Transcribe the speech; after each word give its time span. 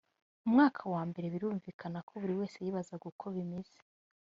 umwaka 0.47 0.81
wa 0.93 1.01
mbere 1.09 1.25
birumvikana 1.33 1.99
ko 2.07 2.13
buri 2.21 2.33
wese 2.39 2.57
yibazaga 2.63 3.05
uko 3.11 3.25
bimeze 3.35 3.77